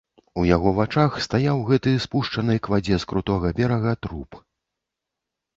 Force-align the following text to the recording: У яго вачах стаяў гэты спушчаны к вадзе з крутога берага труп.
У 0.43 0.45
яго 0.55 0.71
вачах 0.77 1.17
стаяў 1.25 1.59
гэты 1.69 1.93
спушчаны 2.05 2.57
к 2.63 2.71
вадзе 2.75 2.95
з 3.05 3.11
крутога 3.13 3.47
берага 3.61 3.91
труп. 4.07 4.43